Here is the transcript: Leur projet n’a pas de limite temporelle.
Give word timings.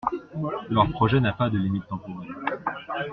Leur 0.71 0.89
projet 0.89 1.19
n’a 1.19 1.31
pas 1.31 1.51
de 1.51 1.59
limite 1.59 1.85
temporelle. 1.87 2.35